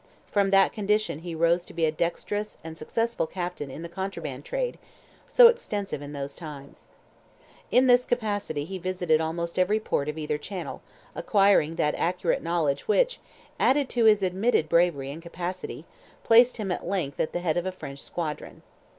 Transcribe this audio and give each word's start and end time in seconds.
From 0.31 0.49
that 0.49 0.73
condition 0.73 1.19
he 1.19 1.35
rose 1.35 1.63
to 1.65 1.75
be 1.75 1.85
a 1.85 1.91
dexterous 1.91 2.57
and 2.63 2.75
successful 2.75 3.27
captain 3.27 3.69
in 3.69 3.83
the 3.83 3.87
contraband 3.87 4.43
trade, 4.43 4.79
so 5.27 5.47
extensive 5.47 6.01
in 6.01 6.11
those 6.11 6.35
times. 6.35 6.87
In 7.69 7.85
this 7.85 8.03
capacity 8.03 8.65
he 8.65 8.79
visited 8.79 9.21
almost 9.21 9.59
every 9.59 9.79
port 9.79 10.09
of 10.09 10.17
either 10.17 10.39
channel, 10.39 10.81
acquiring 11.13 11.75
that 11.75 11.93
accurate 11.93 12.41
knowledge 12.41 12.87
which, 12.87 13.19
added 13.59 13.89
to 13.89 14.05
his 14.05 14.23
admitted 14.23 14.67
bravery 14.67 15.11
and 15.11 15.21
capacity, 15.21 15.85
placed 16.23 16.57
him 16.57 16.71
at 16.71 16.87
length 16.87 17.19
at 17.19 17.31
the 17.31 17.41
head 17.41 17.55
of 17.55 17.67
a 17.67 17.71
French 17.71 17.99
squadron. 17.99 18.63